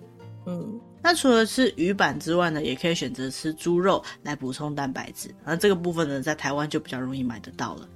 [0.46, 7.88] 嗯，那除了吃鱼板之外呢，也可以选择吃猪肉来补充蛋白质，那这个部分呢，在台湾就比较容易买得到了。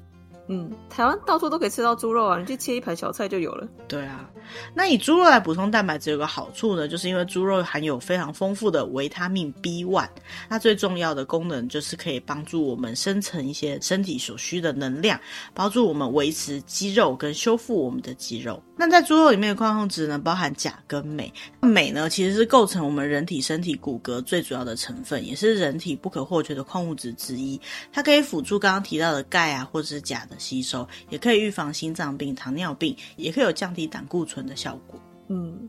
[0.52, 3.68] 嗯，台湾到处都可以吃到猪肉啊，你去切一盘小菜就有了。
[3.86, 4.28] 对啊，
[4.74, 10.08] 那以猪肉来补充蛋白质有个好处呢，就是因为猪肉含有非常丰富的维他命 B1，
[10.48, 15.20] 那最重要的功能就是可以帮助我们生成一些身体所需的能量，
[15.54, 18.60] 帮助我们维持肌肉跟修复我们的肌肉。
[18.76, 27.60] 那在猪肉里面的矿物质呢，包含钾跟镁，镁呢其实是构成我们人体身体骨骼最主要的成分，也是人体不可或缺的矿物质之一，
[27.92, 30.39] 它可以辅助刚刚提到的钙啊，或者是钾的。
[30.40, 34.98] 吸收也可以预防心脏病、糖尿病，也可以有降低胆固醇的效果。
[35.28, 35.68] 嗯。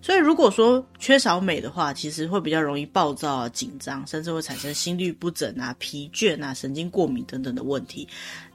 [0.00, 8.06] 所以，如果说缺少镁的话，其实会比较容易暴躁啊、紧张，甚至会产生心律不整啊、疲倦啊、神经过敏等等的问题。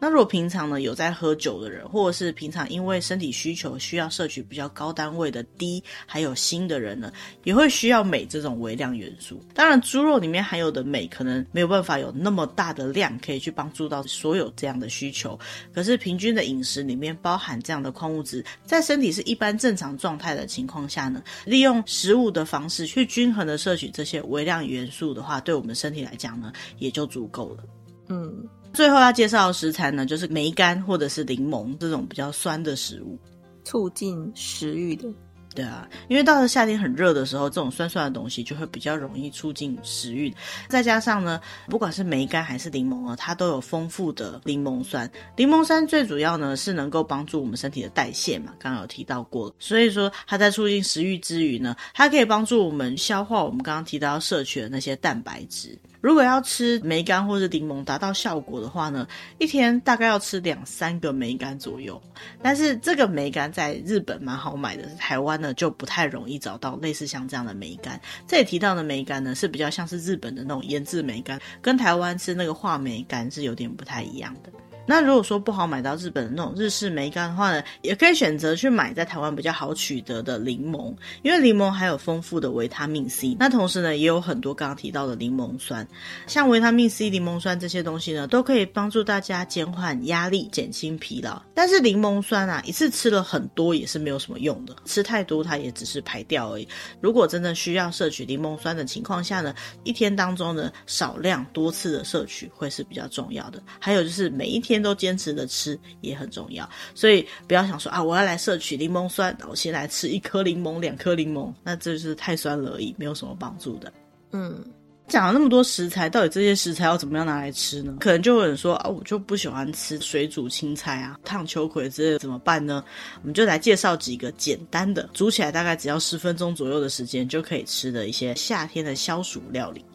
[0.04, 7.10] 那如果平常呢有在喝酒的人，或者是平常因为身体需求需要摄取比较高单位的低还有锌的人呢，
[7.46, 9.42] 也会需要镁这种微量元素。
[9.54, 15.39] 当然，猪肉里面含有的镁可能没有办法有那么大的量可以去帮助到所有这样的需求。
[15.74, 27.63] 可是，平均的饮食里面包含这样的矿物质，在身体是一般正常状态的情况下呢，利用食物的方式去均衡的摄取这些微量元素的话，对我们身体来讲呢，也就足够了。
[28.10, 33.18] 嗯，最后要介绍的食材呢，就是梅干或者是柠檬这种比较酸的食物，
[33.64, 35.08] 促进食欲的。
[35.56, 40.34] 对啊，因为到了夏天很热的时候，这种酸酸的东西就会比较容易促进食欲。
[40.68, 45.08] 再加上呢，不管是梅干还是柠檬啊，它都有丰富的柠檬酸。
[45.38, 49.54] 柠檬酸最主要呢是能够帮助我们身体的代谢嘛，刚刚有提到过。
[49.60, 55.78] 所以说它在促进食欲之余呢，它可以帮助我们消化我们刚刚提到要摄取的那些蛋白质。
[56.04, 62.00] 如果要吃梅干或是柠檬达到效果的话呢，一天大概要吃两三个梅干左右。
[62.42, 67.98] 但是这个梅干在日本蛮好买的，台湾呢就不太容易找到类似像这样的梅干。
[68.28, 74.52] 这里提到的梅干呢是比较像是日本的那种腌制梅干，跟台湾吃那个话梅干是有点不太一样的。
[74.86, 85.88] 那如果说不好买到日本的那种日式梅干的话呢，也可以选择去买在台湾比较好取得的柠檬，因为柠檬还有丰富的维他命 C，那同时呢也有很多刚刚提到的柠檬酸，
[86.28, 91.41] 像维他命 C、柠檬酸这些东西呢，都可以帮助大家减缓压力、减轻疲劳。
[91.54, 96.67] 但是柠檬酸啊，一次吃了很多也是没有什么用的，吃太多它也只是排掉而已。
[97.00, 103.63] 如果真的需要摄取柠檬酸的情况下呢，一天当中呢少量多次的摄取会是比较重要的。
[103.80, 104.73] 还有就是每一天。
[104.74, 113.94] 天都坚持的吃也很重要，所以不要想说啊，我要来摄取柠檬酸，我先来吃一颗柠檬、两颗柠檬，那这就是太酸了而已，没有什么帮助的。
[114.32, 114.66] 嗯，
[115.08, 117.98] 讲了那么多食材，到底这些食材要怎么样拿来吃呢？
[118.00, 122.84] 可能就有人说啊，我就不喜欢吃水煮青菜啊、烫秋葵之类的，怎么办呢？
[123.22, 129.86] 我们就来介绍几个简单的，煮起来大概只要十分钟左右的时间就可以吃的一些夏天的消暑料理。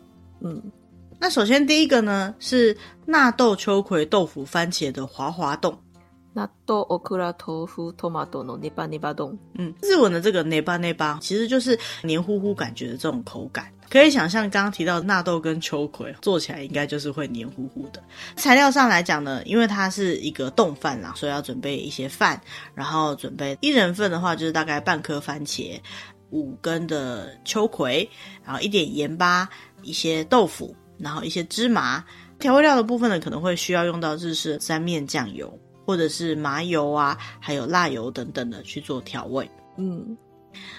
[0.41, 0.62] 嗯。
[1.19, 5.78] 那首先第一个呢是纳豆秋葵豆腐番茄的滑滑冻。
[6.36, 9.38] 纳豆オクラ豆腐トマトのネバネバ冻。
[9.54, 18.02] 嗯，日文的这个ネバネバ其实就是黏糊糊感觉的这种口感，可以想象刚刚提到的纳豆跟秋葵做起来应该就是会黏糊糊的。
[18.36, 22.41] 材料上来讲呢，因为它是一个冻饭啦，所以要准备一些饭，
[22.74, 25.80] 然后准备一人份的话就是大概半颗番茄，
[26.32, 28.10] 五根的秋葵，
[28.43, 29.48] 然后一点盐巴，
[29.84, 30.76] 一些豆腐。
[30.99, 32.05] 然后一些芝麻，
[32.39, 35.53] 调味料的部分呢，可能会需要用到日式三面酱油，
[35.87, 39.51] 或者是麻油啊，还有辣油等等的去做调味。
[39.77, 40.17] 嗯。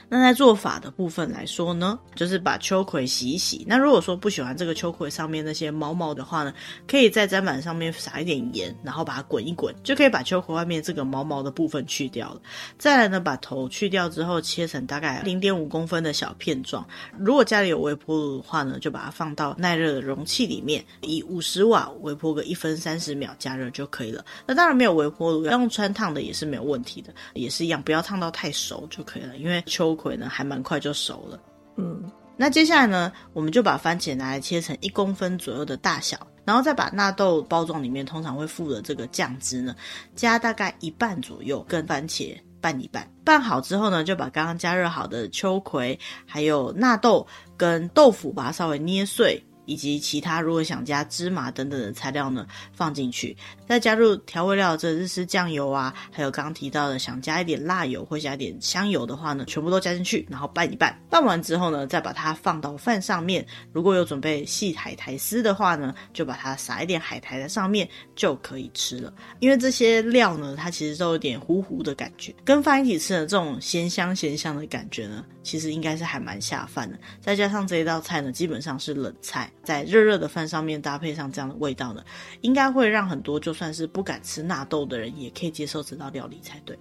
[0.10, 3.64] 那在做法的部分来说呢，就是把秋葵洗一洗。
[3.68, 6.54] 那如果说不喜欢这个秋葵上面那些毛毛的话呢，
[6.88, 12.42] 可以在砧板上面撒一点盐，然后把它滚一滚，就可以把秋葵外面这个毛毛的部分去掉了。
[12.78, 16.86] 再来呢，把头去掉之后，切成大概零点五公分的小片状。
[17.18, 24.26] 如果家里有微波炉的话呢，就把它放到耐热的容器里面，以五十瓦微波个一分三十秒加热就可以了。
[24.48, 31.40] 那当然没有微波炉，要用穿烫的也是没有问题的，也是一样，不要烫到太熟就可以了，因为秋葵呢还蛮快就熟了，
[31.78, 32.04] 嗯，
[32.38, 39.76] 那接下来呢，我们就把番茄拿来切成一公分左右的大小，然后再把纳豆包装里面通常会附的这个酱汁呢，
[40.16, 49.44] 加大概一半左右，跟番茄拌一拌，拌好之后呢，就把刚刚加热好的秋葵，还有纳豆跟豆腐，把它稍微捏碎。
[49.70, 61.00] 以及其他如果想加芝麻等等的材料呢，放进去，再加入调味料，这日式酱油啊，还有刚刚提到的想加一点辣油或加一点香油的话呢，全部都加进去，然后拌一拌。
[61.08, 63.46] 拌完之后呢，再把它放到饭上面。
[63.72, 69.14] 如果有准备细海苔丝的话呢，就把它撒一点海苔在上面就可以吃了。
[69.40, 76.98] 因为这些料呢，它其实都有点糊糊的感觉，跟饭一起吃的这种咸香咸香的感觉呢，其实应该是还蛮下饭的。
[77.22, 79.52] 再加上这一道菜呢，基本上是冷菜。
[79.64, 82.04] 在热热的饭上面搭配上这样的味道呢，
[82.42, 86.78] 应该会让很多就算是不敢吃纳豆的人也可以接受这道料理才对。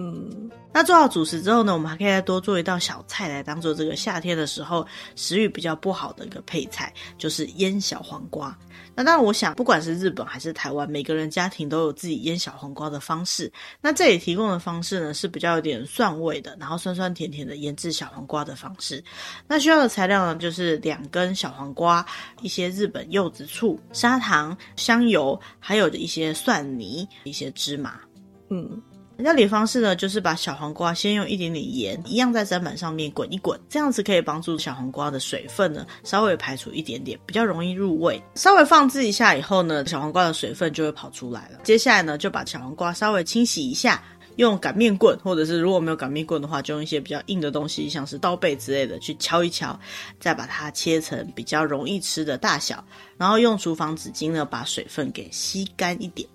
[0.00, 8.56] 嗯，那做好主食之后呢，我们还可以再多做一道小菜来当做这个夏天的时候食欲比较不好的一个配菜，就是腌小黄瓜。
[8.94, 13.52] 那当然，我想不管是日本还是台湾，每个人家庭都有自己腌小黄瓜的方式。
[13.80, 19.02] 那这里提供的方式呢，是比较有点蒜味的，然后酸酸甜甜的腌制小黄瓜的方式。
[19.48, 22.06] 那需要的材料呢，就是两根小黄瓜，
[22.40, 27.98] 一些日本柚子醋、砂糖、香油，还有一些蒜泥、一些芝麻。
[28.50, 28.80] 嗯。
[29.18, 38.22] 料理方式呢，就是把小黄瓜先用一点点盐，一样在砧板上面滚一滚，这样子可以帮助小黄瓜的水分呢稍微排除一点点，比较容易入味。
[38.36, 41.58] 稍微放置一下以后呢，小黄瓜的水分就会跑出来了。
[41.64, 44.00] 接下来呢，就把小黄瓜稍微清洗一下，
[44.36, 49.76] 用擀面棍，或者是如果没有擀面棍的话，就用一些比较硬的东西，像是刀背之类的去敲一敲，
[50.20, 52.84] 再把它切成比较容易吃的大小，
[53.16, 56.28] 然后用厨房纸巾呢把水分给吸干一点。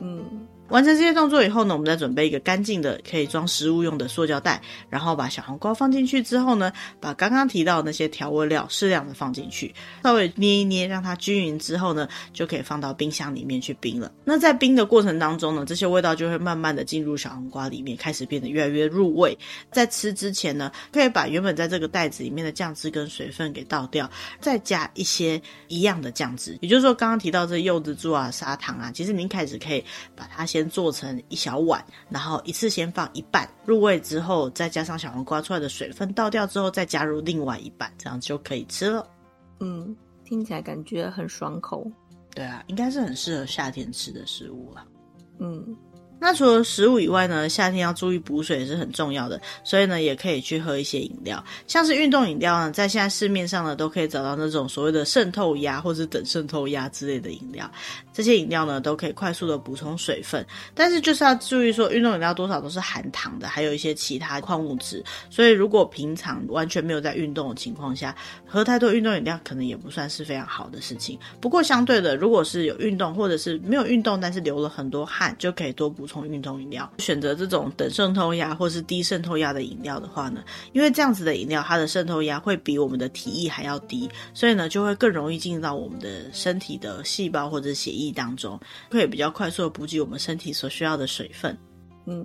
[0.00, 0.46] 嗯。
[0.68, 14.10] 完成这些动作以后呢，我们再准备一个干净的可以装食物用的塑胶袋，然后把小黄瓜放进去之后呢，把刚刚提到的那些调味料适量的放进去，稍微捏一捏，让它均匀之后呢，就可以放到冰箱里面去冰了。
[14.24, 19.36] 那在冰的过程当中呢，这些味道就会慢慢的进入小黄瓜里面，开始变得越来越入味。
[19.70, 24.10] 在吃之前呢，可以把原本在这个袋子里面的酱汁跟水分给倒掉，
[24.40, 26.58] 再加一些一样的酱汁。
[26.60, 39.06] 也就是说，刚刚提到这柚子珠啊、砂糖啊，其实您开始可以把它做成一小碗，然后一次先放一半入味之后，再加上小黄瓜出来的水分倒掉之后，再加入另外一半，这样就可以吃了。
[39.60, 41.90] 嗯，听起来感觉很爽口。
[42.34, 44.86] 对啊，应该是很适合夏天吃的食物了。
[45.40, 45.76] 嗯。
[46.18, 57.70] 那除了食物以外呢，夏天要注意补水也是很重要的，所以呢，也可以去喝一些饮料，像是运动饮料呢，在现在市面上呢，都可以找到那种所谓的渗透压或者等渗透压之类的饮料，
[58.14, 60.44] 这些饮料呢，都可以快速的补充水分，
[60.74, 71.18] 但是就是要注意说，运动饮料多少都是含糖的，还有一些其他矿物质，所以如果平常完全没有在运动的情况下，喝太多运动饮料可能也不算是非常好的事情。
[71.42, 76.05] 不过相对的，如果是有运动或者是没有运动，但是流了很多汗，就可以多补。
[76.06, 91.58] 补充运动饮料，选择这种等渗透压或是低渗透压的饮料的话呢，因为这样子的饮料它的渗透压会比我们的体液还要低，所以呢就会更容易进入到我们的身体的细胞或者血液当中，可以比较快速的补给我们身体所需要的水分。
[92.06, 92.24] 嗯。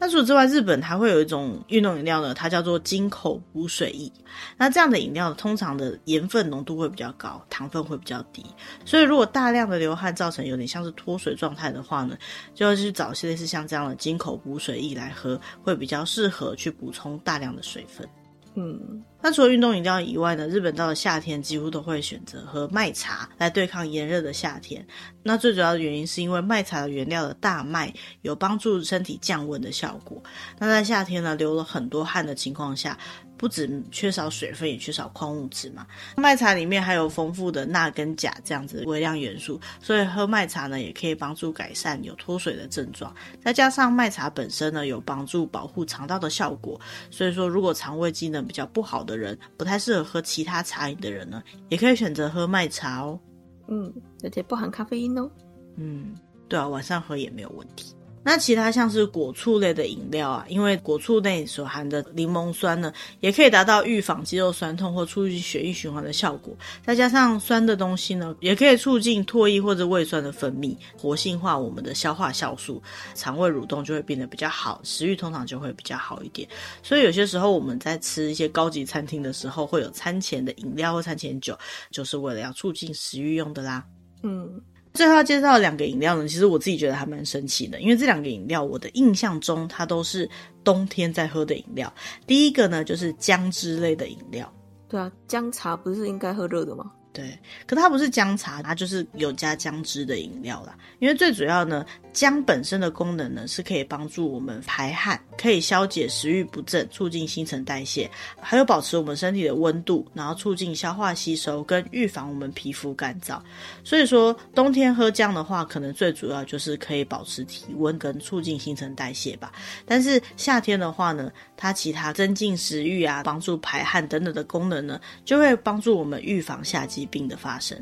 [0.00, 4.10] 那除此之外，日本还会有一种运动饮料呢，它叫做金口补水液。
[4.56, 8.44] 那这样的饮料通常的盐分浓度会比较高，糖分会比较低。
[8.84, 12.16] 所以如果大量的流汗造成有点像是脱水状态的话呢，
[12.54, 18.08] 就要去找些类似像这样的金口补水液来喝，会比较适合去补充大量的水分。
[18.54, 24.86] 嗯，那除了运动饮料以外呢，日本到了夏天几乎都会选择喝麦茶来对抗炎热的夏天。
[25.22, 27.92] 那最主要的原因是因为麦茶的原料的大麦
[28.22, 30.22] 有帮助身体降温的效果。
[30.58, 32.96] 那在夏天呢，流了很多汗的情况下，
[33.36, 35.86] 不止缺少水分，也缺少矿物质嘛。
[36.16, 43.14] 麦茶里面还有丰富的钠跟钾这样子的微量元素，所以喝麦茶呢，也可以帮助改善有脱水的症状。
[43.44, 53.18] 再加上麦茶本身呢，有帮助保护肠道的效果，所以说如果肠胃机能比较不好的人，不太适合喝其他茶饮的人呢，也可以选择喝麦茶哦。
[53.66, 53.92] 嗯，
[54.22, 55.30] 而且不含咖啡因哦。
[55.76, 56.14] 嗯，
[56.48, 57.94] 对啊，晚上喝也没有问题。
[58.28, 66.54] 那其他像是果醋类的饮料啊，因为果醋内所含的柠檬酸呢，也可以达到预防肌肉酸痛或促进血液循环的效果。
[66.84, 72.82] 再加上酸的东西呢，也可以促进唾液或者胃酸的分泌，活性化我们的消化酵素，
[73.14, 76.46] 肠胃蠕动就会变得比较好，食欲通常就会比较好一点。
[76.82, 81.58] 所以有些时候我们在吃一些高级餐厅的时候，会有餐前的饮料或餐前酒，
[81.90, 83.82] 就是为了要促进食欲用的啦。
[84.22, 84.60] 嗯。
[84.94, 90.28] 最后要介绍两个饮料呢，其实我自己觉得还蛮神奇的，因为这两个饮料我的印象中它都是
[90.64, 91.92] 冬天在喝的饮料。
[92.26, 94.52] 第一个呢就是姜汁类的饮料，
[94.88, 96.90] 对啊，姜茶不是应该喝热的吗？
[97.12, 97.36] 对，
[97.66, 100.76] 可它不是姜茶，它就是有加姜汁的饮料啦。
[101.00, 101.84] 因为最主要呢，
[102.18, 108.10] 姜本身的功能呢是可以帮助我们排汗，可以消解食欲不振，促进新陈代谢，
[108.40, 113.40] 还有保持我们身体的温度，然后促进消化吸收，跟预防我们皮肤干燥。
[113.84, 119.52] 所以说冬天喝姜的话，可能最主要就是可以保持体温跟促进新陈代谢吧。
[119.86, 127.78] 但是夏天的话呢，它其他增进食欲啊、帮助排汗等等的功能呢，就会帮助我们预防夏季病的发生，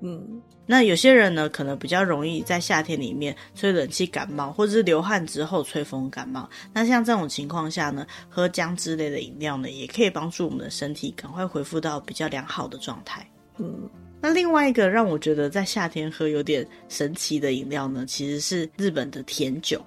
[0.00, 6.48] 嗯，那有些人呢，可能比较容易在夏天里面吹冷气感冒，或者是流汗之后吹风感冒。
[6.72, 13.28] 那像这种情况下呢，喝姜汁类的饮料呢，也可以帮助我们的身体赶快恢复到比较良好的状态。
[13.58, 13.90] 嗯，
[14.20, 19.84] 那另外一个让我觉得在夏天喝有点神奇的饮料呢，其实是日本的甜酒。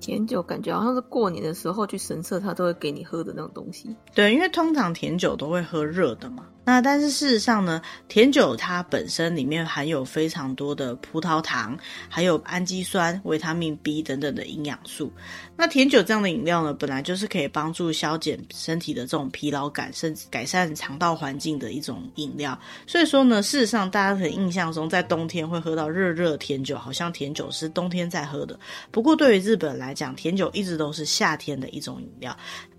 [0.00, 3.94] 甜酒感觉好像是过年的时候去神社，他都会给你喝的那种东西。
[4.14, 6.46] 对，因为通常甜酒都会喝热的嘛。
[6.66, 15.12] 那但是事实上呢，甜酒它本身里面含有非常多的葡萄糖，还有氨基酸、维他命 B 等等的营养素。
[15.56, 22.58] 那甜酒这样的饮料呢，本来就是可以帮助消减身体的这种疲劳感，甚至改善肠道环境的一种饮料。
[22.84, 28.58] 所以说呢，事实上大家的印象中，在冬天会喝到热热甜酒，好像甜酒是冬天在喝的。
[28.90, 32.36] 不过对于日本来讲，甜酒一直都是夏天的一种饮料。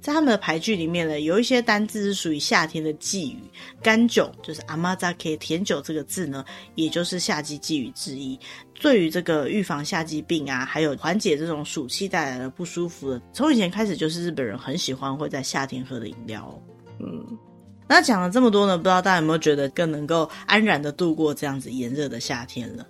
[0.08, 3.40] 在他们的牌句里面呢，有一些单字是属于夏天的寄语。
[3.84, 6.46] 甘酒就是 amazake，甜酒这个字呢，
[6.76, 8.40] 也就是夏季寄语之一。
[8.80, 16.58] 对于这个预防夏季病啊，还有缓解这种暑气带来的不舒服的，从以前开始就是日本人很喜欢会在夏天喝的饮料。
[17.02, 17.38] 嗯，
[17.86, 22.88] 那讲了这么多呢，不知道大家有没有觉得更能够安然的度过这样子炎热的夏天了？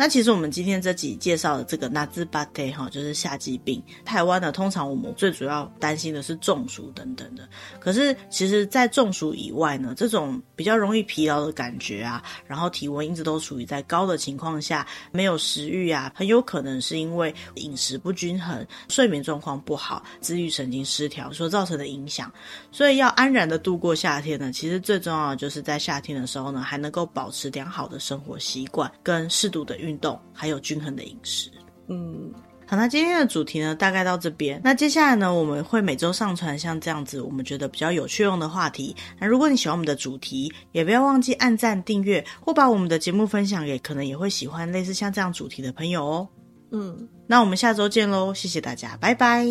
[0.00, 3.82] 那其实我们今天这集介绍的这个夏バテ哈，就是夏季病。
[4.02, 7.46] 台湾呢，通常我们最主要担心的是中暑等等的。
[7.78, 22.32] 可是其实，在中暑以外呢，这种比较容易疲劳的感觉啊，然后体温一直都处于在高的情况下，没有食欲啊，很有可能是因为饮食不均衡、睡眠状况不好、自律神经失调所造成的影响。
[22.72, 31.50] 所以要安然的度过夏天呢，其实最重要的就是在夏天的时候呢，还能够保持良好的生活习惯跟适度的运运动，还有均衡的饮食。
[31.88, 32.32] 嗯，
[32.66, 34.60] 好，那今天的主题呢，大概到这边。
[34.62, 38.94] 那接下来呢，我们会每周上传像这样子我们觉得比较有趣用的话题。
[39.18, 46.28] 那如果你喜欢我们的主题，也不要忘记按赞、订阅，或把我们的节目分享给可能也会喜欢类似像这样主题的朋友哦。
[46.70, 49.44] 嗯，那我们下周见喽，谢谢大家，拜拜，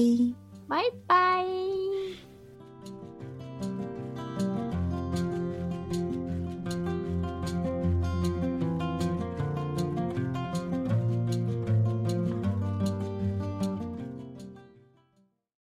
[0.70, 1.89] 拜拜。